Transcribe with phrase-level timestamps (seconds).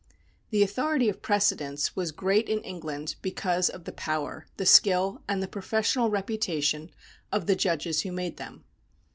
[0.49, 5.43] The authority of precedents was great in England because of the power, the skill, and
[5.43, 6.89] the professional reputation
[7.31, 8.63] of the judges who made them.